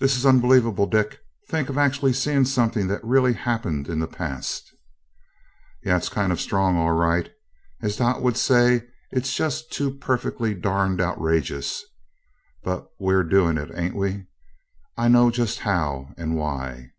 "This 0.00 0.18
is 0.18 0.26
unbelievable, 0.26 0.84
Dick. 0.86 1.18
Think 1.48 1.70
of 1.70 1.78
actually 1.78 2.12
seeing 2.12 2.44
something 2.44 2.88
that 2.88 3.02
really 3.02 3.32
happened 3.32 3.88
in 3.88 3.98
the 3.98 4.06
past!" 4.06 4.70
"Yeah, 5.82 5.96
it's 5.96 6.10
kinda 6.10 6.36
strong, 6.36 6.76
all 6.76 6.92
right. 6.92 7.32
As 7.80 7.96
Dot 7.96 8.20
would 8.20 8.36
say, 8.36 8.82
it's 9.10 9.32
just 9.34 9.72
too 9.72 9.94
perfectly 9.94 10.54
darn 10.54 11.00
outrageous. 11.00 11.82
But 12.64 12.90
we're 12.98 13.24
doing 13.24 13.56
it, 13.56 13.70
ain't 13.74 13.96
we? 13.96 14.26
I 14.98 15.08
know 15.08 15.30
just 15.30 15.60
how, 15.60 16.12
and 16.18 16.36
why. 16.36 16.90